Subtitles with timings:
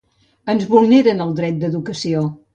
[0.53, 2.27] Ens vulneren el dret d’educació.